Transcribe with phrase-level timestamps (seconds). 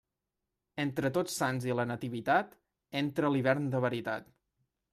[0.83, 2.57] Entre Tots Sants i la Nativitat
[3.05, 4.37] entra l'hivern de veritat.